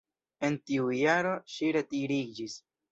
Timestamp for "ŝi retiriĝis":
1.57-2.61